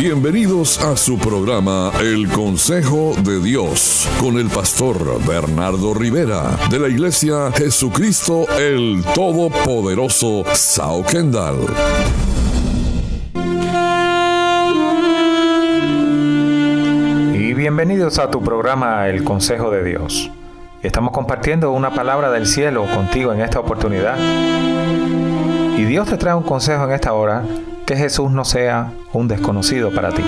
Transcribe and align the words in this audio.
Bienvenidos 0.00 0.82
a 0.82 0.96
su 0.96 1.18
programa 1.18 1.92
El 2.00 2.26
Consejo 2.30 3.12
de 3.22 3.38
Dios 3.38 4.08
con 4.18 4.38
el 4.38 4.46
pastor 4.46 5.22
Bernardo 5.26 5.92
Rivera 5.92 6.56
de 6.70 6.78
la 6.78 6.88
Iglesia 6.88 7.52
Jesucristo 7.52 8.46
el 8.58 9.04
Todopoderoso 9.14 10.44
Sao 10.54 11.04
Kendall. 11.04 11.66
Y 17.34 17.52
bienvenidos 17.52 18.18
a 18.18 18.30
tu 18.30 18.40
programa 18.42 19.06
El 19.06 19.22
Consejo 19.22 19.70
de 19.70 19.84
Dios. 19.84 20.30
Estamos 20.82 21.12
compartiendo 21.12 21.72
una 21.72 21.90
palabra 21.90 22.30
del 22.30 22.46
cielo 22.46 22.86
contigo 22.94 23.34
en 23.34 23.42
esta 23.42 23.60
oportunidad. 23.60 24.16
Y 25.76 25.84
Dios 25.84 26.08
te 26.08 26.16
trae 26.16 26.34
un 26.34 26.44
consejo 26.44 26.84
en 26.84 26.92
esta 26.92 27.12
hora 27.12 27.44
que 27.86 27.96
Jesús 27.96 28.30
no 28.30 28.44
sea 28.44 28.92
un 29.12 29.28
desconocido 29.28 29.90
para 29.92 30.10
ti. 30.10 30.22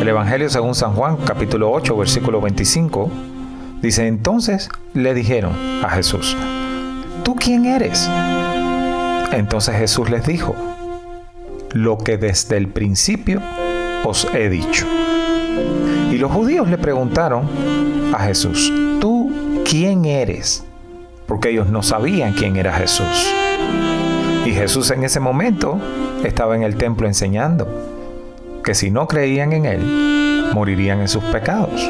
El 0.00 0.08
Evangelio 0.08 0.50
según 0.50 0.74
San 0.74 0.94
Juan, 0.94 1.16
capítulo 1.24 1.70
8, 1.70 1.96
versículo 1.96 2.40
25, 2.40 3.10
dice, 3.80 4.06
entonces 4.08 4.68
le 4.94 5.14
dijeron 5.14 5.52
a 5.84 5.90
Jesús, 5.90 6.36
¿tú 7.22 7.36
quién 7.36 7.66
eres? 7.66 8.10
Entonces 9.32 9.76
Jesús 9.76 10.10
les 10.10 10.26
dijo, 10.26 10.56
lo 11.72 11.98
que 11.98 12.18
desde 12.18 12.56
el 12.56 12.68
principio 12.68 13.40
os 14.04 14.26
he 14.34 14.48
dicho. 14.48 14.86
Y 16.10 16.18
los 16.18 16.32
judíos 16.32 16.68
le 16.68 16.78
preguntaron 16.78 17.48
a 18.14 18.18
Jesús, 18.24 18.72
¿tú 19.00 19.62
quién 19.64 20.04
eres? 20.04 20.64
Porque 21.26 21.50
ellos 21.50 21.68
no 21.68 21.82
sabían 21.82 22.32
quién 22.34 22.56
era 22.56 22.72
Jesús. 22.74 23.32
Y 24.52 24.54
Jesús 24.54 24.90
en 24.90 25.02
ese 25.02 25.18
momento 25.18 25.78
estaba 26.24 26.54
en 26.54 26.62
el 26.62 26.76
templo 26.76 27.06
enseñando 27.06 28.60
que 28.62 28.74
si 28.74 28.90
no 28.90 29.08
creían 29.08 29.54
en 29.54 29.64
Él, 29.64 30.50
morirían 30.52 31.00
en 31.00 31.08
sus 31.08 31.24
pecados. 31.24 31.80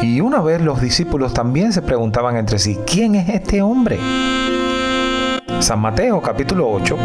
Y 0.00 0.22
una 0.22 0.40
vez 0.40 0.62
los 0.62 0.80
discípulos 0.80 1.34
también 1.34 1.74
se 1.74 1.82
preguntaban 1.82 2.38
entre 2.38 2.58
sí, 2.58 2.78
¿quién 2.86 3.16
es 3.16 3.28
este 3.28 3.60
hombre? 3.60 3.98
San 5.60 5.78
Mateo 5.78 6.22
capítulo 6.22 6.70
8, 6.70 6.96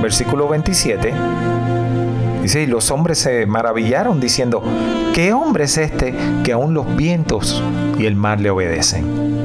versículo 0.00 0.48
27, 0.48 1.12
dice, 2.40 2.62
y 2.62 2.66
los 2.66 2.90
hombres 2.90 3.18
se 3.18 3.44
maravillaron 3.44 4.18
diciendo, 4.18 4.62
¿qué 5.12 5.34
hombre 5.34 5.64
es 5.64 5.76
este 5.76 6.14
que 6.42 6.52
aún 6.52 6.72
los 6.72 6.96
vientos 6.96 7.62
y 7.98 8.06
el 8.06 8.16
mar 8.16 8.40
le 8.40 8.48
obedecen? 8.48 9.43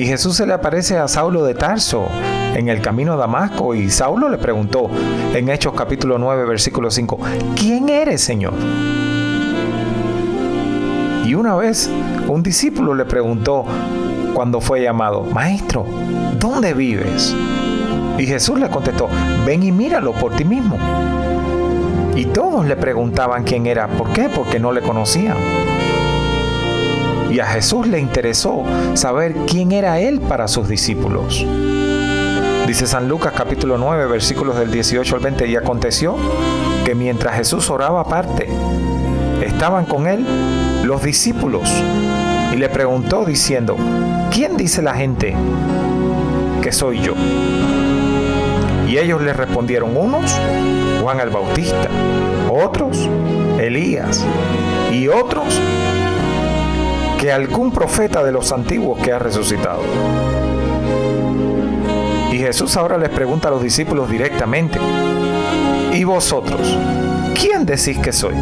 Y 0.00 0.06
Jesús 0.06 0.34
se 0.34 0.46
le 0.46 0.54
aparece 0.54 0.96
a 0.96 1.06
Saulo 1.08 1.44
de 1.44 1.52
Tarso 1.52 2.08
en 2.54 2.70
el 2.70 2.80
camino 2.80 3.12
a 3.12 3.16
Damasco 3.16 3.74
y 3.74 3.90
Saulo 3.90 4.30
le 4.30 4.38
preguntó 4.38 4.88
en 5.34 5.50
Hechos 5.50 5.74
capítulo 5.74 6.16
9 6.16 6.46
versículo 6.46 6.90
5, 6.90 7.18
¿quién 7.54 7.90
eres 7.90 8.22
Señor? 8.22 8.54
Y 11.22 11.34
una 11.34 11.54
vez 11.54 11.90
un 12.28 12.42
discípulo 12.42 12.94
le 12.94 13.04
preguntó 13.04 13.66
cuando 14.32 14.62
fue 14.62 14.80
llamado, 14.80 15.24
Maestro, 15.24 15.84
¿dónde 16.38 16.72
vives? 16.72 17.36
Y 18.16 18.24
Jesús 18.24 18.58
le 18.58 18.70
contestó, 18.70 19.06
ven 19.44 19.62
y 19.62 19.70
míralo 19.70 20.14
por 20.14 20.34
ti 20.34 20.46
mismo. 20.46 20.78
Y 22.16 22.24
todos 22.24 22.64
le 22.64 22.76
preguntaban 22.76 23.44
quién 23.44 23.66
era. 23.66 23.86
¿Por 23.86 24.08
qué? 24.14 24.30
Porque 24.34 24.58
no 24.58 24.72
le 24.72 24.80
conocían. 24.80 25.36
Y 27.30 27.38
a 27.38 27.46
Jesús 27.46 27.86
le 27.86 28.00
interesó 28.00 28.64
saber 28.94 29.34
quién 29.46 29.72
era 29.72 30.00
Él 30.00 30.20
para 30.20 30.48
sus 30.48 30.68
discípulos. 30.68 31.46
Dice 32.66 32.86
San 32.86 33.08
Lucas 33.08 33.32
capítulo 33.36 33.78
9 33.78 34.06
versículos 34.06 34.56
del 34.56 34.70
18 34.70 35.16
al 35.16 35.22
20 35.22 35.46
y 35.46 35.56
aconteció 35.56 36.16
que 36.84 36.94
mientras 36.94 37.36
Jesús 37.36 37.70
oraba 37.70 38.00
aparte, 38.00 38.48
estaban 39.44 39.86
con 39.86 40.06
Él 40.06 40.24
los 40.84 41.02
discípulos 41.02 41.70
y 42.52 42.56
le 42.56 42.68
preguntó 42.68 43.24
diciendo, 43.24 43.76
¿quién 44.30 44.56
dice 44.56 44.82
la 44.82 44.94
gente 44.94 45.34
que 46.62 46.72
soy 46.72 47.00
yo? 47.00 47.14
Y 48.88 48.98
ellos 48.98 49.22
le 49.22 49.32
respondieron 49.32 49.96
unos, 49.96 50.36
Juan 51.00 51.20
el 51.20 51.30
Bautista, 51.30 51.88
otros, 52.48 53.08
Elías, 53.60 54.24
y 54.92 55.06
otros, 55.06 55.60
que 57.20 57.30
algún 57.30 57.70
profeta 57.70 58.24
de 58.24 58.32
los 58.32 58.50
antiguos 58.50 58.98
que 59.00 59.12
ha 59.12 59.18
resucitado. 59.18 59.82
Y 62.32 62.38
Jesús 62.38 62.78
ahora 62.78 62.96
les 62.96 63.10
pregunta 63.10 63.48
a 63.48 63.50
los 63.50 63.62
discípulos 63.62 64.08
directamente, 64.08 64.78
¿y 65.92 66.02
vosotros? 66.04 66.78
¿Quién 67.38 67.66
decís 67.66 67.98
que 67.98 68.12
soy? 68.12 68.34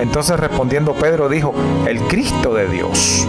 Entonces 0.00 0.38
respondiendo 0.38 0.94
Pedro 0.94 1.28
dijo, 1.28 1.52
el 1.88 1.98
Cristo 2.02 2.54
de 2.54 2.68
Dios. 2.68 3.26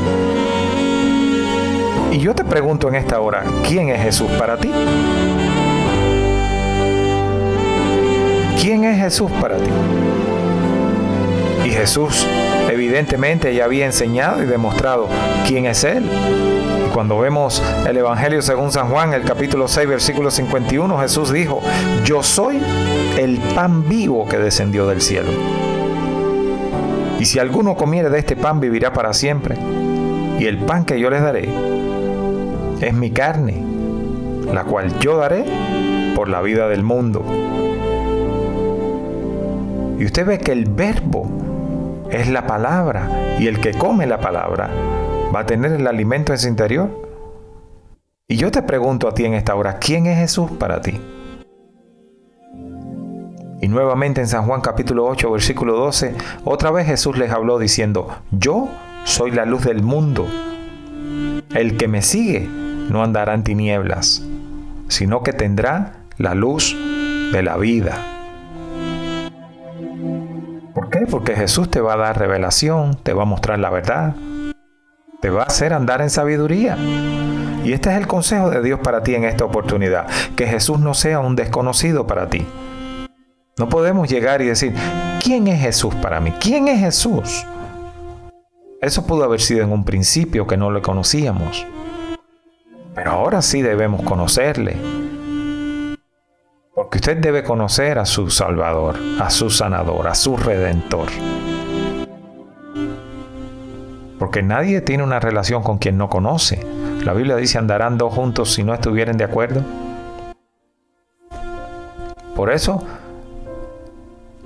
Y 2.12 2.19
yo 2.19 2.36
te 2.36 2.44
pregunto 2.44 2.90
en 2.90 2.96
esta 2.96 3.19
hora, 3.19 3.44
¿quién 3.68 3.90
es 3.90 4.00
Jesús 4.00 4.30
para 4.38 4.57
ti? 4.57 4.72
¿Quién 8.62 8.84
es 8.84 9.00
Jesús 9.00 9.31
para 9.41 9.57
ti? 9.57 9.72
Y 11.66 11.72
Jesús 11.72 12.28
evidentemente 12.77 13.55
ya 13.55 13.65
había 13.65 13.85
enseñado 13.85 14.43
y 14.43 14.45
demostrado 14.45 15.09
quién 15.47 15.65
es 15.65 15.83
Él. 15.83 16.03
Cuando 16.93 17.17
vemos 17.19 17.61
el 17.88 17.97
Evangelio 17.97 18.41
según 18.41 18.71
San 18.71 18.89
Juan, 18.89 19.13
el 19.13 19.23
capítulo 19.23 19.67
6, 19.67 19.88
versículo 19.88 20.29
51, 20.29 20.99
Jesús 20.99 21.31
dijo, 21.31 21.61
yo 22.05 22.21
soy 22.21 22.61
el 23.17 23.39
pan 23.55 23.88
vivo 23.89 24.27
que 24.27 24.38
descendió 24.38 24.88
del 24.88 25.01
cielo. 25.01 25.31
Y 27.19 27.25
si 27.25 27.39
alguno 27.39 27.75
comiere 27.75 28.11
de 28.11 28.19
este 28.19 28.35
pan 28.35 28.59
vivirá 28.59 28.94
para 28.94 29.13
siempre. 29.13 29.55
Y 30.39 30.45
el 30.45 30.59
pan 30.59 30.85
que 30.85 30.99
yo 30.99 31.09
les 31.09 31.21
daré 31.21 31.49
es 32.79 32.94
mi 32.94 33.09
carne, 33.09 33.63
la 34.53 34.65
cual 34.65 34.99
yo 34.99 35.17
daré 35.17 35.45
por 36.15 36.29
la 36.29 36.41
vida 36.41 36.67
del 36.67 36.83
mundo. 36.83 37.25
Y 39.99 40.05
usted 40.05 40.27
ve 40.27 40.38
que 40.38 40.51
el 40.51 40.65
verbo 40.65 41.47
es 42.12 42.29
la 42.29 42.47
palabra 42.47 43.38
y 43.40 43.47
el 43.47 43.59
que 43.59 43.73
come 43.73 44.07
la 44.07 44.19
palabra 44.19 44.69
va 45.34 45.41
a 45.41 45.45
tener 45.45 45.73
el 45.73 45.88
alimento 45.88 46.31
en 46.31 46.40
su 46.40 46.47
interior. 46.47 46.90
Y 48.28 48.38
yo 48.38 48.51
te 48.51 48.62
pregunto 48.62 49.07
a 49.07 49.13
ti 49.13 49.25
en 49.25 49.34
esta 49.34 49.56
hora, 49.56 49.78
¿quién 49.79 50.06
es 50.06 50.18
Jesús 50.18 50.51
para 50.51 50.81
ti? 50.81 51.00
Y 53.62 53.68
nuevamente 53.68 54.22
en 54.22 54.28
San 54.28 54.45
Juan 54.45 54.62
capítulo 54.62 55.06
8 55.06 55.31
versículo 55.31 55.78
12, 55.78 56.16
otra 56.45 56.72
vez 56.72 56.88
Jesús 56.88 57.18
les 57.18 57.31
habló 57.31 57.57
diciendo, 57.57 58.07
yo 58.31 58.69
soy 59.03 59.31
la 59.31 59.45
luz 59.45 59.63
del 59.63 59.81
mundo. 59.81 60.28
El 61.56 61.78
que 61.78 61.88
me 61.88 62.01
sigue 62.01 62.47
no 62.89 63.03
andará 63.03 63.34
en 63.34 63.44
tinieblas, 63.44 64.24
sino 64.89 65.24
que 65.24 65.34
tendrá 65.34 66.03
la 66.18 66.35
luz 66.35 66.75
de 67.31 67.41
la 67.41 67.57
vida. 67.57 68.16
Porque 71.09 71.35
Jesús 71.35 71.69
te 71.69 71.81
va 71.81 71.94
a 71.94 71.97
dar 71.97 72.19
revelación, 72.19 72.95
te 73.01 73.13
va 73.13 73.23
a 73.23 73.25
mostrar 73.25 73.59
la 73.59 73.69
verdad, 73.69 74.16
te 75.22 75.29
va 75.29 75.44
a 75.44 75.45
hacer 75.45 75.73
andar 75.73 76.01
en 76.01 76.09
sabiduría. 76.09 76.78
Y 77.63 77.73
este 77.73 77.91
es 77.91 77.97
el 77.97 78.07
consejo 78.07 78.50
de 78.50 78.62
Dios 78.62 78.79
para 78.79 79.03
ti 79.03 79.16
en 79.16 79.23
esta 79.23 79.45
oportunidad, 79.45 80.07
que 80.35 80.47
Jesús 80.47 80.79
no 80.79 80.94
sea 80.94 81.19
un 81.19 81.35
desconocido 81.35 82.07
para 82.07 82.29
ti. 82.29 82.45
No 83.57 83.69
podemos 83.69 84.07
llegar 84.09 84.41
y 84.41 84.45
decir, 84.45 84.73
¿quién 85.23 85.47
es 85.47 85.59
Jesús 85.59 85.95
para 85.95 86.19
mí? 86.19 86.31
¿Quién 86.40 86.68
es 86.68 86.79
Jesús? 86.79 87.45
Eso 88.81 89.07
pudo 89.07 89.24
haber 89.24 89.41
sido 89.41 89.63
en 89.63 89.72
un 89.72 89.84
principio 89.84 90.45
que 90.45 90.57
no 90.57 90.72
le 90.72 90.81
conocíamos. 90.81 91.66
Pero 92.94 93.12
ahora 93.12 93.41
sí 93.41 93.62
debemos 93.62 94.03
conocerle, 94.03 94.78
porque 96.77 96.99
usted 96.99 97.17
debe 97.17 97.43
conocer 97.43 97.97
a 97.97 98.06
su 98.06 98.29
Salvador, 98.29 98.97
a 99.19 99.31
su 99.31 99.50
Sanador, 99.50 100.07
a 100.07 100.13
su 100.13 100.38
Redentor. 100.38 101.07
Porque 104.19 104.44
nadie 104.44 104.81
tiene 104.81 105.03
una 105.03 105.19
relación 105.19 105.63
con 105.63 105.79
quien 105.79 105.97
no 105.97 106.07
conoce. 106.07 106.63
La 107.03 107.13
Biblia 107.13 107.35
dice 107.35 107.57
andarán 107.57 107.97
dos 107.97 108.13
juntos 108.13 108.53
si 108.53 108.63
no 108.63 108.75
estuvieran 108.75 109.18
de 109.18 109.24
acuerdo. 109.24 109.63
Por 112.35 112.51
eso 112.51 112.83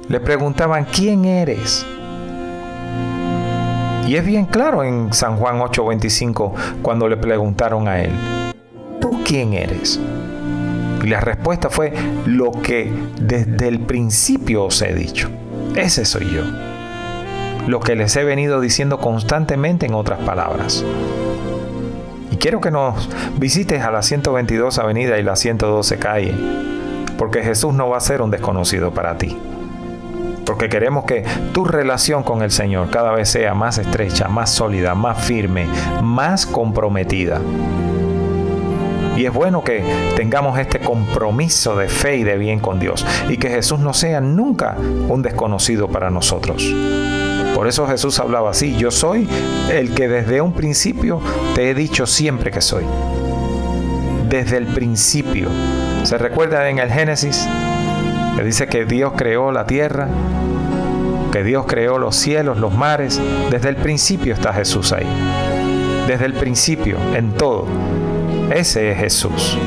le 0.07 0.21
preguntaban, 0.21 0.85
¿quién 0.85 1.25
eres? 1.25 1.85
Y 4.07 4.15
es 4.15 4.25
bien 4.25 4.45
claro 4.45 4.85
en 4.85 5.11
San 5.11 5.35
Juan 5.35 5.59
8:25 5.59 6.53
cuando 6.81 7.09
le 7.09 7.17
preguntaron 7.17 7.89
a 7.89 7.99
él, 7.99 8.11
¿tú 9.01 9.21
quién 9.25 9.51
eres? 9.51 9.99
Y 11.03 11.07
la 11.07 11.19
respuesta 11.19 11.69
fue 11.69 11.93
lo 12.25 12.51
que 12.51 12.91
desde 13.19 13.67
el 13.67 13.79
principio 13.79 14.65
os 14.65 14.81
he 14.81 14.93
dicho. 14.93 15.29
Ese 15.75 16.05
soy 16.05 16.29
yo. 16.29 16.43
Lo 17.67 17.79
que 17.79 17.95
les 17.95 18.15
he 18.15 18.23
venido 18.23 18.61
diciendo 18.61 18.99
constantemente 18.99 19.85
en 19.85 19.93
otras 19.93 20.19
palabras. 20.19 20.83
Y 22.31 22.37
quiero 22.37 22.61
que 22.61 22.71
nos 22.71 23.09
visites 23.37 23.81
a 23.83 23.91
la 23.91 24.01
122 24.01 24.79
Avenida 24.79 25.17
y 25.17 25.23
la 25.23 25.35
112 25.35 25.97
Calle, 25.97 26.33
porque 27.17 27.43
Jesús 27.43 27.73
no 27.73 27.89
va 27.89 27.97
a 27.97 28.01
ser 28.01 28.21
un 28.21 28.31
desconocido 28.31 28.91
para 28.93 29.17
ti. 29.17 29.37
Porque 30.45 30.69
queremos 30.69 31.05
que 31.05 31.23
tu 31.53 31.65
relación 31.65 32.23
con 32.23 32.41
el 32.41 32.51
Señor 32.51 32.89
cada 32.89 33.11
vez 33.11 33.29
sea 33.29 33.53
más 33.53 33.77
estrecha, 33.77 34.27
más 34.27 34.49
sólida, 34.49 34.95
más 34.95 35.23
firme, 35.23 35.67
más 36.01 36.45
comprometida. 36.45 37.39
Y 39.15 39.25
es 39.25 39.33
bueno 39.33 39.63
que 39.63 39.83
tengamos 40.15 40.57
este 40.57 40.79
compromiso 40.79 41.75
de 41.75 41.89
fe 41.89 42.17
y 42.17 42.23
de 42.23 42.37
bien 42.37 42.59
con 42.59 42.79
Dios 42.79 43.05
y 43.29 43.37
que 43.37 43.49
Jesús 43.49 43.79
no 43.79 43.93
sea 43.93 44.21
nunca 44.21 44.75
un 45.09 45.21
desconocido 45.21 45.89
para 45.89 46.09
nosotros. 46.09 46.73
Por 47.53 47.67
eso 47.67 47.85
Jesús 47.85 48.17
hablaba 48.19 48.51
así, 48.51 48.75
yo 48.77 48.91
soy 48.91 49.27
el 49.71 49.93
que 49.93 50.07
desde 50.07 50.41
un 50.41 50.53
principio 50.53 51.21
te 51.53 51.69
he 51.69 51.75
dicho 51.75 52.07
siempre 52.07 52.49
que 52.49 52.61
soy. 52.61 52.85
Desde 54.29 54.57
el 54.57 54.67
principio. 54.67 55.49
¿Se 56.03 56.17
recuerda 56.17 56.69
en 56.69 56.79
el 56.79 56.89
Génesis? 56.89 57.47
Que 58.37 58.43
dice 58.43 58.67
que 58.67 58.85
Dios 58.85 59.13
creó 59.17 59.51
la 59.51 59.67
tierra, 59.67 60.07
que 61.31 61.43
Dios 61.43 61.65
creó 61.67 61.97
los 61.97 62.15
cielos, 62.15 62.57
los 62.57 62.73
mares. 62.73 63.21
Desde 63.49 63.69
el 63.69 63.75
principio 63.75 64.33
está 64.33 64.53
Jesús 64.53 64.93
ahí. 64.93 65.07
Desde 66.07 66.25
el 66.25 66.33
principio, 66.33 66.97
en 67.13 67.33
todo. 67.33 67.67
Ese 68.53 68.91
es 68.91 68.97
Jesús. 68.97 69.57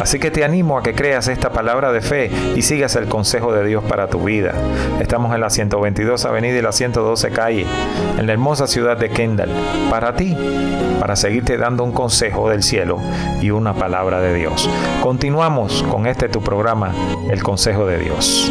Así 0.00 0.18
que 0.18 0.30
te 0.30 0.44
animo 0.44 0.78
a 0.78 0.82
que 0.82 0.94
creas 0.94 1.28
esta 1.28 1.50
palabra 1.50 1.92
de 1.92 2.00
fe 2.00 2.30
y 2.56 2.62
sigas 2.62 2.96
el 2.96 3.06
consejo 3.06 3.52
de 3.52 3.64
Dios 3.64 3.84
para 3.84 4.08
tu 4.08 4.24
vida. 4.24 4.54
Estamos 4.98 5.34
en 5.34 5.40
la 5.40 5.50
122 5.50 6.24
Avenida 6.24 6.58
y 6.58 6.62
la 6.62 6.72
112 6.72 7.30
Calle, 7.30 7.66
en 8.18 8.26
la 8.26 8.32
hermosa 8.32 8.66
ciudad 8.66 8.96
de 8.96 9.10
Kendall, 9.10 9.50
para 9.90 10.16
ti, 10.16 10.36
para 10.98 11.16
seguirte 11.16 11.58
dando 11.58 11.84
un 11.84 11.92
consejo 11.92 12.48
del 12.48 12.62
cielo 12.62 12.98
y 13.40 13.50
una 13.50 13.74
palabra 13.74 14.20
de 14.20 14.34
Dios. 14.34 14.68
Continuamos 15.02 15.84
con 15.84 16.06
este 16.06 16.28
tu 16.28 16.40
programa, 16.40 16.92
El 17.30 17.42
Consejo 17.42 17.86
de 17.86 17.98
Dios. 17.98 18.50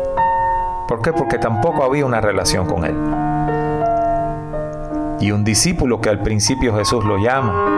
¿Por 0.87 1.01
qué? 1.01 1.11
Porque 1.11 1.37
tampoco 1.37 1.83
había 1.83 2.05
una 2.05 2.21
relación 2.21 2.65
con 2.65 2.85
él. 2.85 2.95
Y 5.19 5.31
un 5.31 5.43
discípulo 5.43 5.99
que 5.99 6.09
al 6.09 6.21
principio 6.21 6.75
Jesús 6.75 7.03
lo 7.03 7.17
llama, 7.17 7.77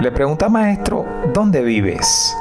le 0.00 0.10
pregunta, 0.10 0.48
maestro, 0.48 1.06
¿dónde 1.32 1.62
vives? 1.62 2.36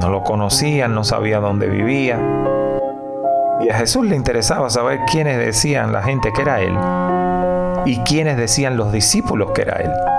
No 0.00 0.08
lo 0.08 0.22
conocían, 0.24 0.94
no 0.94 1.04
sabía 1.04 1.38
dónde 1.38 1.68
vivía. 1.68 2.18
Y 3.60 3.68
a 3.68 3.74
Jesús 3.76 4.06
le 4.06 4.16
interesaba 4.16 4.70
saber 4.70 5.00
quiénes 5.10 5.38
decían 5.38 5.92
la 5.92 6.02
gente 6.02 6.32
que 6.32 6.42
era 6.42 6.60
Él 6.60 6.76
y 7.84 7.98
quiénes 8.04 8.36
decían 8.36 8.76
los 8.76 8.90
discípulos 8.90 9.50
que 9.52 9.62
era 9.62 9.76
Él. 9.76 10.17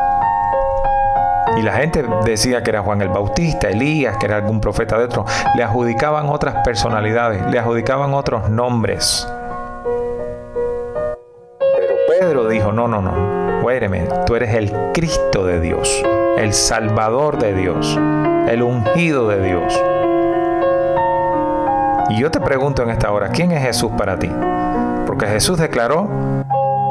Y 1.60 1.62
la 1.62 1.74
gente 1.74 2.06
decía 2.24 2.64
que 2.64 2.70
era 2.70 2.82
Juan 2.82 3.02
el 3.02 3.10
Bautista, 3.10 3.68
Elías, 3.68 4.16
que 4.16 4.28
era 4.28 4.38
algún 4.38 4.62
profeta 4.62 4.98
de 4.98 5.04
otro. 5.04 5.26
Le 5.56 5.64
adjudicaban 5.64 6.30
otras 6.30 6.64
personalidades, 6.64 7.46
le 7.52 7.60
adjudicaban 7.60 8.14
otros 8.14 8.50
nombres. 8.50 9.28
Pero 11.60 11.96
Pedro 12.08 12.48
dijo, 12.48 12.72
no, 12.72 12.88
no, 12.88 13.02
no, 13.02 13.62
Huéreme, 13.62 14.08
tú 14.26 14.38
eres 14.38 14.56
el 14.56 14.72
Cristo 14.94 15.46
de 15.46 15.60
Dios, 15.60 16.02
el 16.38 16.54
Salvador 16.54 17.38
de 17.38 17.54
Dios, 17.54 18.00
el 18.48 18.64
ungido 18.64 19.28
de 19.28 19.44
Dios. 19.44 19.82
Y 22.10 22.22
yo 22.22 22.32
te 22.32 22.40
pregunto 22.40 22.84
en 22.84 22.92
esta 22.92 23.12
hora, 23.12 23.28
¿quién 23.28 23.52
es 23.52 23.62
Jesús 23.62 23.92
para 23.98 24.18
ti? 24.18 24.32
Porque 25.06 25.28
Jesús 25.28 25.58
declaró 25.60 26.08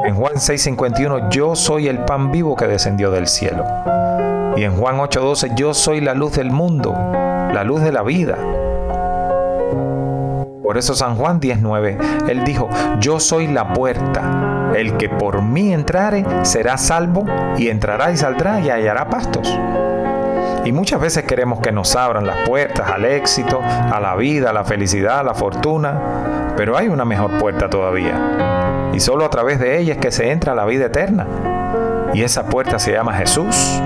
en 0.05 0.15
Juan 0.15 0.35
6:51, 0.35 1.31
yo 1.31 1.57
soy 1.57 1.89
el 1.89 2.01
pan 2.01 2.31
vivo 2.31 2.55
que 2.55 2.67
descendió 2.67 3.11
del 3.11 3.29
cielo. 3.29 3.65
Y 4.57 4.65
en 4.65 4.77
Juan 4.77 4.99
8:12, 4.99 5.55
yo 5.57 5.75
soy 5.75 6.01
la 6.01 6.15
luz 6.15 6.33
del 6.33 6.51
mundo, 6.51 6.95
la 7.53 7.65
luz 7.65 7.83
de 7.83 7.93
la 7.93 8.03
vida. 8.03 8.37
Por 10.63 10.77
eso 10.77 10.95
San 10.95 11.17
Juan 11.17 11.41
19, 11.41 11.97
él 12.29 12.45
dijo, 12.45 12.69
yo 13.01 13.21
soy 13.21 13.47
la 13.47 13.73
puerta. 13.73 14.73
El 14.75 14.99
que 14.99 15.09
por 15.09 15.41
mí 15.41 15.73
entrare 15.73 16.27
será 16.43 16.77
salvo 16.77 17.25
y 17.57 17.69
entrará 17.69 18.11
y 18.13 18.19
saldrá 18.19 18.61
y 18.61 18.69
hallará 18.69 19.09
pastos. 19.09 19.59
Y 20.67 20.73
muchas 20.73 21.01
veces 21.01 21.25
queremos 21.25 21.61
que 21.61 21.73
nos 21.73 21.97
abran 21.97 22.27
las 22.27 22.47
puertas 22.47 22.91
al 22.91 23.07
éxito, 23.07 23.63
a 23.63 23.99
la 23.99 24.15
vida, 24.17 24.51
a 24.51 24.53
la 24.53 24.65
felicidad, 24.65 25.21
a 25.21 25.23
la 25.23 25.33
fortuna, 25.33 26.53
pero 26.55 26.77
hay 26.77 26.89
una 26.89 27.07
mejor 27.07 27.39
puerta 27.39 27.71
todavía 27.71 28.91
Y 28.93 29.01
solo 29.01 29.25
a 29.25 29.31
través 29.31 29.61
de 29.61 29.79
ella 29.79 29.95
es 29.95 29.99
que 29.99 30.11
se 30.11 30.31
entra 30.31 30.53
a 30.53 30.55
la 30.55 30.67
vida 30.67 30.85
eterna. 30.85 31.27
Y 32.13 32.23
esa 32.23 32.45
puerta 32.45 32.79
se 32.79 32.93
llama 32.93 33.15
Jesús. 33.15 33.81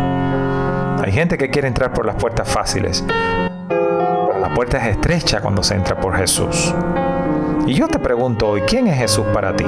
Gente 1.12 1.36
que 1.36 1.50
quiere 1.50 1.68
entrar 1.68 1.92
por 1.92 2.06
las 2.06 2.14
puertas 2.14 2.48
fáciles. 2.48 3.04
Pero 3.68 4.38
la 4.40 4.54
puerta 4.54 4.78
es 4.78 4.96
estrecha 4.96 5.42
cuando 5.42 5.62
se 5.62 5.74
entra 5.74 6.00
por 6.00 6.16
Jesús. 6.16 6.74
Y 7.66 7.74
yo 7.74 7.86
te 7.86 7.98
pregunto 7.98 8.48
hoy, 8.48 8.62
¿quién 8.62 8.86
es 8.86 8.96
Jesús 8.96 9.26
para 9.34 9.54
ti? 9.54 9.66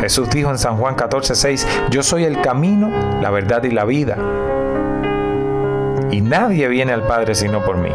Jesús 0.00 0.30
dijo 0.30 0.50
en 0.50 0.56
San 0.56 0.78
Juan 0.78 0.96
14:6, 0.96 1.66
yo 1.90 2.02
soy 2.02 2.24
el 2.24 2.40
camino, 2.40 2.90
la 3.20 3.30
verdad 3.30 3.62
y 3.64 3.70
la 3.70 3.84
vida. 3.84 4.16
Y 6.10 6.22
nadie 6.22 6.68
viene 6.68 6.94
al 6.94 7.06
Padre 7.06 7.34
sino 7.34 7.62
por 7.62 7.76
mí. 7.76 7.90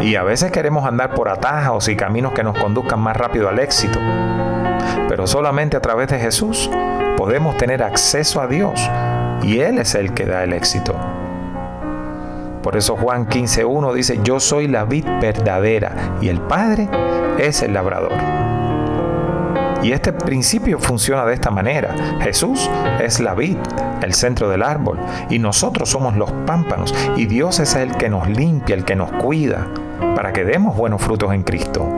Y 0.00 0.16
a 0.16 0.24
veces 0.24 0.50
queremos 0.50 0.84
andar 0.84 1.14
por 1.14 1.28
atajos 1.28 1.86
y 1.88 1.94
caminos 1.94 2.32
que 2.32 2.42
nos 2.42 2.58
conduzcan 2.58 2.98
más 2.98 3.16
rápido 3.16 3.48
al 3.48 3.60
éxito. 3.60 4.00
Pero 5.08 5.28
solamente 5.28 5.76
a 5.76 5.80
través 5.80 6.08
de 6.08 6.18
Jesús 6.18 6.68
podemos 7.16 7.56
tener 7.56 7.84
acceso 7.84 8.40
a 8.40 8.48
Dios 8.48 8.90
y 9.42 9.60
Él 9.60 9.78
es 9.78 9.94
el 9.94 10.12
que 10.12 10.26
da 10.26 10.42
el 10.42 10.52
éxito. 10.52 11.15
Por 12.66 12.76
eso 12.76 12.96
Juan 12.96 13.28
15.1 13.28 13.94
dice, 13.94 14.18
yo 14.24 14.40
soy 14.40 14.66
la 14.66 14.84
vid 14.84 15.04
verdadera 15.20 16.16
y 16.20 16.26
el 16.26 16.40
Padre 16.40 16.88
es 17.38 17.62
el 17.62 17.74
labrador. 17.74 18.10
Y 19.84 19.92
este 19.92 20.12
principio 20.12 20.80
funciona 20.80 21.24
de 21.26 21.34
esta 21.34 21.52
manera. 21.52 21.94
Jesús 22.20 22.68
es 23.00 23.20
la 23.20 23.34
vid, 23.34 23.56
el 24.02 24.14
centro 24.14 24.48
del 24.48 24.64
árbol, 24.64 24.98
y 25.30 25.38
nosotros 25.38 25.90
somos 25.90 26.16
los 26.16 26.32
pámpanos, 26.44 26.92
y 27.16 27.26
Dios 27.26 27.60
es 27.60 27.76
el 27.76 27.96
que 27.96 28.08
nos 28.08 28.28
limpia, 28.28 28.74
el 28.74 28.84
que 28.84 28.96
nos 28.96 29.12
cuida, 29.12 29.68
para 30.16 30.32
que 30.32 30.44
demos 30.44 30.76
buenos 30.76 31.00
frutos 31.00 31.32
en 31.32 31.44
Cristo. 31.44 31.88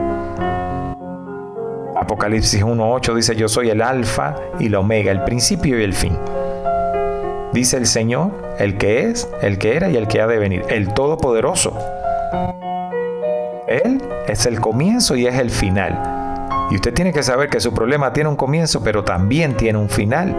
Apocalipsis 1.96 2.62
1.8 2.62 3.14
dice, 3.14 3.36
yo 3.36 3.48
soy 3.48 3.70
el 3.70 3.80
alfa 3.80 4.36
y 4.58 4.68
la 4.68 4.80
omega, 4.80 5.12
el 5.12 5.24
principio 5.24 5.80
y 5.80 5.84
el 5.84 5.94
fin. 5.94 6.18
Dice 7.58 7.76
el 7.76 7.86
Señor, 7.86 8.30
el 8.60 8.78
que 8.78 9.10
es, 9.10 9.28
el 9.42 9.58
que 9.58 9.74
era 9.74 9.90
y 9.90 9.96
el 9.96 10.06
que 10.06 10.20
ha 10.20 10.28
de 10.28 10.38
venir, 10.38 10.62
el 10.68 10.94
Todopoderoso. 10.94 11.76
Él 13.66 14.00
es 14.28 14.46
el 14.46 14.60
comienzo 14.60 15.16
y 15.16 15.26
es 15.26 15.34
el 15.34 15.50
final. 15.50 15.98
Y 16.70 16.76
usted 16.76 16.94
tiene 16.94 17.12
que 17.12 17.24
saber 17.24 17.50
que 17.50 17.58
su 17.58 17.74
problema 17.74 18.12
tiene 18.12 18.30
un 18.30 18.36
comienzo, 18.36 18.84
pero 18.84 19.02
también 19.02 19.56
tiene 19.56 19.76
un 19.76 19.88
final. 19.88 20.38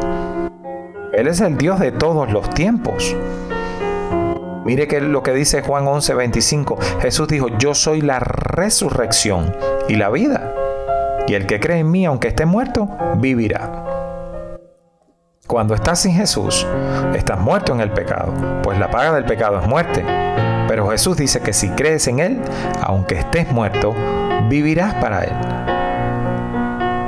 Él 1.11 1.27
es 1.27 1.41
el 1.41 1.57
Dios 1.57 1.81
de 1.81 1.91
todos 1.91 2.31
los 2.31 2.49
tiempos. 2.51 3.13
Mire 4.63 4.87
que 4.87 5.01
lo 5.01 5.21
que 5.21 5.33
dice 5.33 5.61
Juan 5.61 5.87
11:25. 5.87 6.77
Jesús 7.01 7.27
dijo, 7.27 7.49
yo 7.57 7.75
soy 7.75 7.99
la 7.99 8.19
resurrección 8.19 9.53
y 9.89 9.95
la 9.97 10.09
vida. 10.09 10.53
Y 11.27 11.33
el 11.33 11.47
que 11.47 11.59
cree 11.59 11.79
en 11.79 11.91
mí, 11.91 12.05
aunque 12.05 12.29
esté 12.29 12.45
muerto, 12.45 12.87
vivirá. 13.17 13.78
Cuando 15.49 15.73
estás 15.73 16.01
sin 16.01 16.13
Jesús, 16.13 16.67
estás 17.15 17.39
muerto 17.39 17.73
en 17.73 17.79
el 17.79 17.89
pecado, 17.89 18.31
pues 18.61 18.77
la 18.77 18.91
paga 18.91 19.13
del 19.13 19.25
pecado 19.25 19.59
es 19.59 19.67
muerte. 19.67 20.05
Pero 20.67 20.87
Jesús 20.91 21.17
dice 21.17 21.41
que 21.41 21.53
si 21.53 21.69
crees 21.69 22.07
en 22.07 22.19
Él, 22.19 22.39
aunque 22.83 23.15
estés 23.15 23.51
muerto, 23.51 23.95
vivirás 24.47 24.93
para 25.01 25.23
Él. 25.23 25.33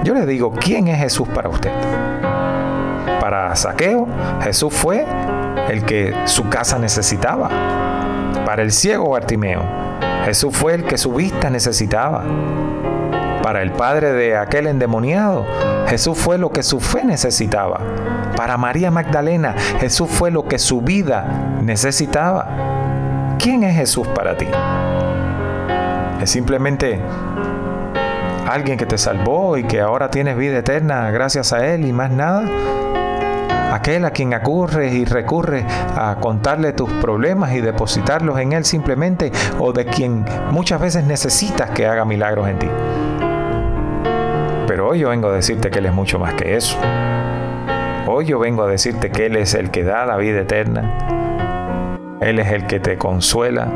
Yo 0.03 0.15
le 0.15 0.25
digo, 0.25 0.51
¿quién 0.53 0.87
es 0.87 0.97
Jesús 0.97 1.27
para 1.27 1.49
usted? 1.49 1.69
Para 3.19 3.55
Saqueo, 3.55 4.07
Jesús 4.41 4.73
fue 4.73 5.05
el 5.69 5.85
que 5.85 6.11
su 6.25 6.49
casa 6.49 6.79
necesitaba. 6.79 7.47
Para 8.43 8.63
el 8.63 8.71
ciego 8.71 9.09
Bartimeo, 9.09 9.61
Jesús 10.25 10.57
fue 10.57 10.73
el 10.73 10.85
que 10.85 10.97
su 10.97 11.13
vista 11.13 11.51
necesitaba. 11.51 12.23
Para 13.43 13.61
el 13.61 13.71
padre 13.71 14.13
de 14.13 14.35
aquel 14.35 14.65
endemoniado, 14.65 15.45
Jesús 15.87 16.17
fue 16.17 16.39
lo 16.39 16.51
que 16.51 16.63
su 16.63 16.79
fe 16.79 17.03
necesitaba. 17.03 17.81
Para 18.41 18.57
María 18.57 18.89
Magdalena, 18.89 19.53
Jesús 19.79 20.09
fue 20.09 20.31
lo 20.31 20.47
que 20.47 20.57
su 20.57 20.81
vida 20.81 21.59
necesitaba. 21.61 23.35
¿Quién 23.37 23.61
es 23.61 23.75
Jesús 23.75 24.07
para 24.07 24.35
ti? 24.35 24.47
Es 26.19 26.31
simplemente 26.31 26.99
alguien 28.49 28.79
que 28.79 28.87
te 28.87 28.97
salvó 28.97 29.57
y 29.57 29.63
que 29.65 29.79
ahora 29.79 30.09
tienes 30.09 30.35
vida 30.37 30.57
eterna 30.57 31.11
gracias 31.11 31.53
a 31.53 31.67
Él 31.67 31.85
y 31.85 31.93
más 31.93 32.09
nada. 32.09 32.41
Aquel 33.71 34.05
a 34.05 34.09
quien 34.09 34.33
acurres 34.33 34.91
y 34.91 35.05
recurres 35.05 35.63
a 35.95 36.15
contarle 36.19 36.73
tus 36.73 36.91
problemas 36.93 37.53
y 37.53 37.61
depositarlos 37.61 38.39
en 38.39 38.53
Él 38.53 38.65
simplemente 38.65 39.31
o 39.59 39.71
de 39.71 39.85
quien 39.85 40.25
muchas 40.49 40.81
veces 40.81 41.03
necesitas 41.03 41.69
que 41.69 41.85
haga 41.85 42.05
milagros 42.05 42.49
en 42.49 42.57
ti. 42.57 42.69
Pero 44.65 44.89
hoy 44.89 44.97
yo 44.97 45.09
vengo 45.09 45.27
a 45.27 45.33
decirte 45.33 45.69
que 45.69 45.77
Él 45.77 45.85
es 45.85 45.93
mucho 45.93 46.17
más 46.17 46.33
que 46.33 46.55
eso. 46.55 46.75
Hoy 48.07 48.25
yo 48.25 48.39
vengo 48.39 48.63
a 48.63 48.67
decirte 48.67 49.11
que 49.11 49.27
Él 49.27 49.35
es 49.35 49.53
el 49.53 49.69
que 49.69 49.83
da 49.83 50.05
la 50.05 50.17
vida 50.17 50.41
eterna. 50.41 52.17
Él 52.19 52.39
es 52.39 52.51
el 52.51 52.65
que 52.65 52.79
te 52.79 52.97
consuela, 52.97 53.67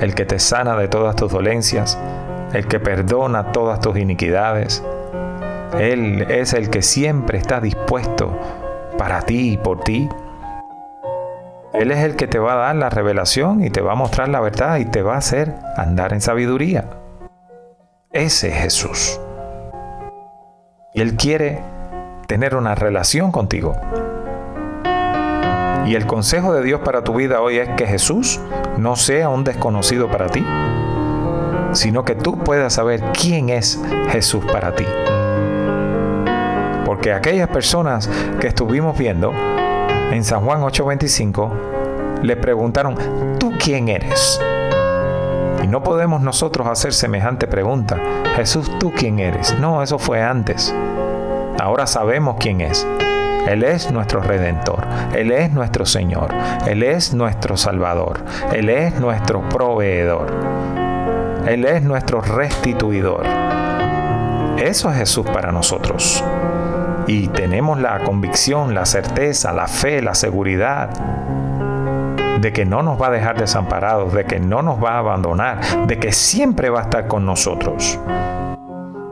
el 0.00 0.14
que 0.14 0.26
te 0.26 0.38
sana 0.38 0.76
de 0.76 0.86
todas 0.86 1.16
tus 1.16 1.32
dolencias, 1.32 1.98
el 2.52 2.66
que 2.66 2.78
perdona 2.78 3.52
todas 3.52 3.80
tus 3.80 3.96
iniquidades. 3.96 4.84
Él 5.78 6.26
es 6.28 6.52
el 6.52 6.68
que 6.68 6.82
siempre 6.82 7.38
está 7.38 7.60
dispuesto 7.60 8.38
para 8.98 9.22
ti 9.22 9.52
y 9.52 9.56
por 9.56 9.80
ti. 9.80 10.10
Él 11.72 11.90
es 11.90 12.00
el 12.00 12.16
que 12.16 12.26
te 12.26 12.38
va 12.38 12.52
a 12.52 12.56
dar 12.56 12.76
la 12.76 12.90
revelación 12.90 13.64
y 13.64 13.70
te 13.70 13.80
va 13.80 13.92
a 13.92 13.96
mostrar 13.96 14.28
la 14.28 14.40
verdad 14.40 14.76
y 14.76 14.84
te 14.84 15.00
va 15.00 15.14
a 15.14 15.18
hacer 15.18 15.54
andar 15.76 16.12
en 16.12 16.20
sabiduría. 16.20 16.84
Ese 18.12 18.48
es 18.48 18.54
Jesús. 18.56 19.20
Y 20.92 21.00
Él 21.00 21.16
quiere 21.16 21.60
tener 22.30 22.54
una 22.54 22.76
relación 22.76 23.32
contigo. 23.32 23.74
Y 25.84 25.96
el 25.96 26.06
consejo 26.06 26.54
de 26.54 26.62
Dios 26.62 26.80
para 26.84 27.02
tu 27.02 27.14
vida 27.14 27.40
hoy 27.40 27.56
es 27.56 27.68
que 27.70 27.88
Jesús 27.88 28.38
no 28.76 28.94
sea 28.94 29.28
un 29.28 29.42
desconocido 29.42 30.08
para 30.08 30.28
ti, 30.28 30.46
sino 31.72 32.04
que 32.04 32.14
tú 32.14 32.38
puedas 32.38 32.74
saber 32.74 33.02
quién 33.20 33.48
es 33.48 33.82
Jesús 34.12 34.44
para 34.44 34.76
ti. 34.76 34.86
Porque 36.86 37.12
aquellas 37.12 37.48
personas 37.48 38.08
que 38.40 38.46
estuvimos 38.46 38.96
viendo 38.96 39.32
en 40.12 40.22
San 40.22 40.44
Juan 40.44 40.60
8:25 40.60 41.50
le 42.22 42.36
preguntaron, 42.36 42.94
¿tú 43.40 43.54
quién 43.58 43.88
eres? 43.88 44.40
Y 45.64 45.66
no 45.66 45.82
podemos 45.82 46.20
nosotros 46.22 46.68
hacer 46.68 46.92
semejante 46.92 47.48
pregunta. 47.48 47.98
Jesús, 48.36 48.70
¿tú 48.78 48.92
quién 48.96 49.18
eres? 49.18 49.58
No, 49.58 49.82
eso 49.82 49.98
fue 49.98 50.22
antes. 50.22 50.72
Ahora 51.60 51.86
sabemos 51.86 52.36
quién 52.40 52.62
es. 52.62 52.86
Él 53.46 53.64
es 53.64 53.92
nuestro 53.92 54.20
redentor, 54.22 54.86
Él 55.14 55.30
es 55.30 55.52
nuestro 55.52 55.84
Señor, 55.84 56.32
Él 56.66 56.82
es 56.82 57.12
nuestro 57.12 57.58
Salvador, 57.58 58.24
Él 58.52 58.70
es 58.70 58.98
nuestro 58.98 59.46
proveedor. 59.46 60.32
Él 61.46 61.66
es 61.66 61.82
nuestro 61.82 62.22
restituidor. 62.22 63.26
Eso 64.58 64.90
es 64.90 64.96
Jesús 64.96 65.26
para 65.26 65.52
nosotros. 65.52 66.24
Y 67.06 67.28
tenemos 67.28 67.78
la 67.78 67.98
convicción, 68.04 68.74
la 68.74 68.86
certeza, 68.86 69.52
la 69.52 69.66
fe, 69.66 70.00
la 70.00 70.14
seguridad 70.14 70.88
de 72.40 72.52
que 72.54 72.64
no 72.64 72.82
nos 72.82 73.00
va 73.00 73.08
a 73.08 73.10
dejar 73.10 73.38
desamparados, 73.38 74.14
de 74.14 74.24
que 74.24 74.40
no 74.40 74.62
nos 74.62 74.82
va 74.82 74.92
a 74.92 74.98
abandonar, 74.98 75.86
de 75.86 75.98
que 75.98 76.12
siempre 76.12 76.70
va 76.70 76.80
a 76.80 76.82
estar 76.84 77.06
con 77.06 77.26
nosotros. 77.26 77.98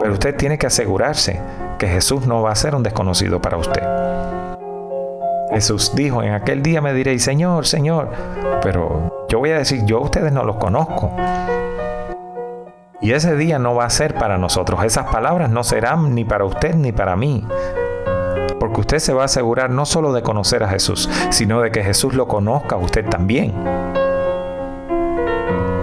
Pero 0.01 0.13
usted 0.15 0.35
tiene 0.35 0.57
que 0.57 0.67
asegurarse 0.67 1.41
que 1.79 1.89
Jesús 1.89 2.27
no 2.27 2.43
va 2.43 2.51
a 2.51 2.57
ser 2.57 2.75
un 2.75 2.83
desconocido 2.83 3.41
para 3.41 3.57
usted. 3.57 3.83
Jesús 5.51 5.93
dijo, 5.95 6.23
en 6.23 6.35
aquel 6.35 6.63
día 6.63 6.81
me 6.81 6.93
diréis, 6.93 7.23
Señor, 7.25 7.67
Señor, 7.67 8.11
pero 8.63 9.27
yo 9.29 9.39
voy 9.39 9.51
a 9.51 9.59
decir, 9.59 9.85
yo 9.87 9.99
a 9.99 10.03
ustedes 10.03 10.33
no 10.33 10.45
los 10.45 10.57
conozco. 10.57 11.11
Y 13.01 13.13
ese 13.13 13.37
día 13.37 13.59
no 13.59 13.75
va 13.75 13.85
a 13.85 13.91
ser 13.91 14.15
para 14.15 14.39
nosotros. 14.39 14.85
Esas 14.85 15.07
palabras 15.07 15.51
no 15.51 15.63
serán 15.63 16.15
ni 16.15 16.25
para 16.25 16.45
usted 16.45 16.75
ni 16.75 16.93
para 16.93 17.17
mí. 17.17 17.47
Porque 18.59 18.81
usted 18.81 18.99
se 18.99 19.15
va 19.15 19.23
a 19.23 19.27
asegurar 19.27 19.71
no 19.71 19.87
solo 19.87 20.13
de 20.13 20.23
conocer 20.23 20.65
a 20.65 20.69
Jesús, 20.69 21.09
sino 21.31 21.61
de 21.61 21.71
que 21.71 21.85
Jesús 21.85 22.15
lo 22.15 22.27
conozca 22.27 22.75
a 22.75 22.79
usted 22.79 23.07
también. 23.09 23.55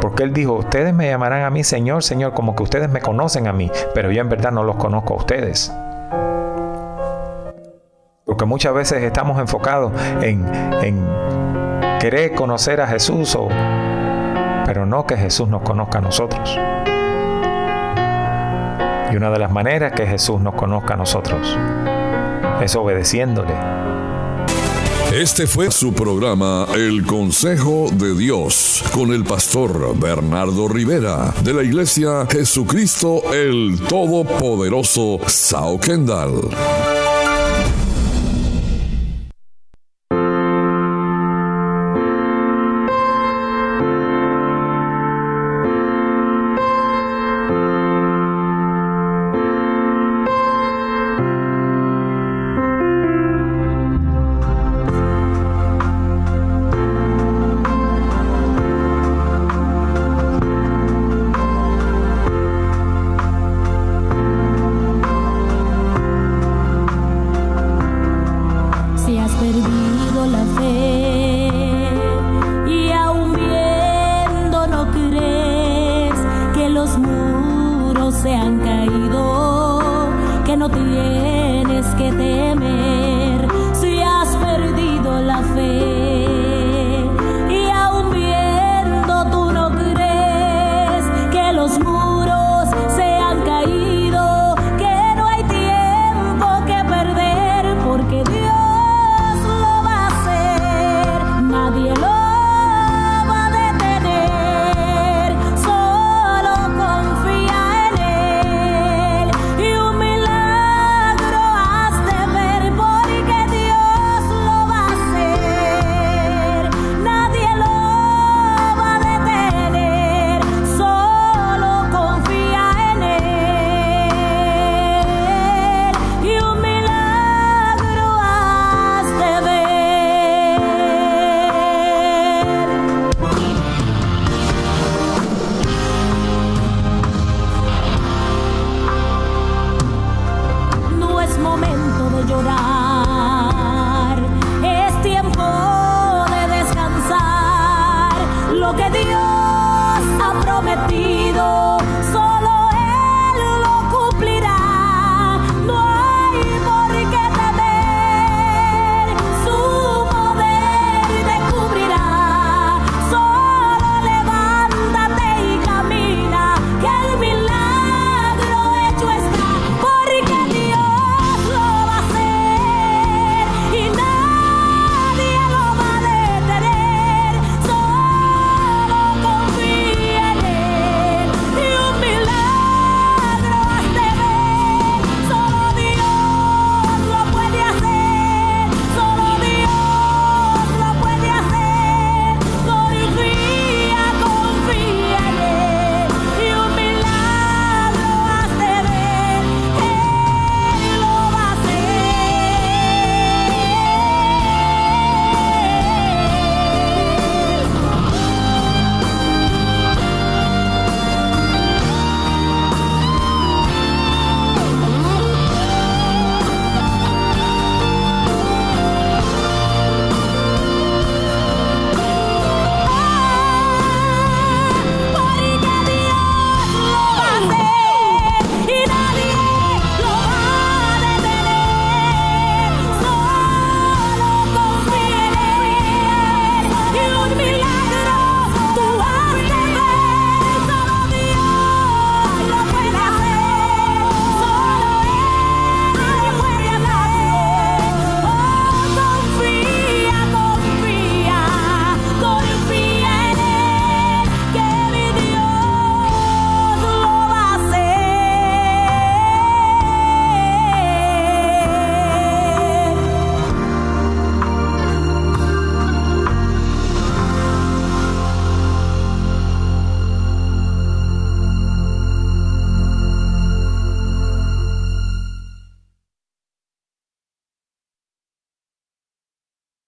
Porque 0.01 0.23
Él 0.23 0.33
dijo, 0.33 0.53
ustedes 0.53 0.93
me 0.93 1.07
llamarán 1.07 1.43
a 1.43 1.49
mí 1.49 1.63
Señor, 1.63 2.03
Señor, 2.03 2.33
como 2.33 2.55
que 2.55 2.63
ustedes 2.63 2.89
me 2.89 3.01
conocen 3.01 3.47
a 3.47 3.53
mí, 3.53 3.71
pero 3.93 4.11
yo 4.11 4.21
en 4.21 4.29
verdad 4.29 4.51
no 4.51 4.63
los 4.63 4.75
conozco 4.75 5.13
a 5.13 5.17
ustedes. 5.17 5.73
Porque 8.35 8.49
muchas 8.49 8.73
veces 8.73 9.01
estamos 9.01 9.39
enfocados 9.39 9.93
en, 10.21 10.45
en 10.83 11.07
querer 12.01 12.33
conocer 12.33 12.81
a 12.81 12.87
Jesús, 12.87 13.37
pero 14.65 14.85
no 14.85 15.05
que 15.05 15.15
Jesús 15.15 15.47
nos 15.47 15.61
conozca 15.61 15.99
a 15.99 16.01
nosotros. 16.01 16.59
Y 19.09 19.15
una 19.15 19.31
de 19.31 19.39
las 19.39 19.49
maneras 19.49 19.93
que 19.93 20.05
Jesús 20.05 20.41
nos 20.41 20.53
conozca 20.55 20.95
a 20.95 20.97
nosotros 20.97 21.57
es 22.61 22.75
obedeciéndole. 22.75 23.53
Este 25.13 25.47
fue 25.47 25.71
su 25.71 25.93
programa 25.93 26.67
El 26.75 27.05
Consejo 27.05 27.87
de 27.93 28.17
Dios 28.17 28.83
con 28.93 29.13
el 29.13 29.23
pastor 29.23 29.97
Bernardo 29.97 30.67
Rivera 30.67 31.33
de 31.41 31.53
la 31.53 31.63
Iglesia 31.63 32.27
Jesucristo 32.29 33.21
el 33.31 33.79
Todopoderoso 33.87 35.19
Sao 35.25 35.79
Kendall. 35.79 36.49